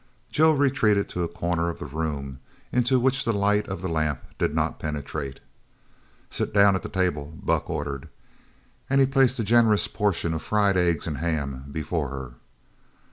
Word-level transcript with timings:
Joe 0.31 0.51
retreated 0.53 1.09
to 1.09 1.21
a 1.21 1.27
corner 1.27 1.69
of 1.69 1.77
the 1.77 1.85
room 1.85 2.39
into 2.71 2.99
which 2.99 3.23
the 3.23 3.31
light 3.33 3.67
of 3.67 3.83
the 3.83 3.87
lamp 3.87 4.23
did 4.39 4.55
not 4.55 4.79
penetrate. 4.79 5.39
"Sit 6.31 6.55
down 6.55 6.73
at 6.75 6.81
that 6.81 6.91
table!" 6.93 7.37
ordered 7.47 8.01
Buck, 8.01 8.07
and 8.89 8.99
he 8.99 9.05
placed 9.05 9.37
a 9.37 9.43
generous 9.43 9.87
portion 9.87 10.33
of 10.33 10.41
fried 10.41 10.75
eggs 10.75 11.05
and 11.05 11.19
ham 11.19 11.65
before 11.71 12.09
her. 12.09 12.31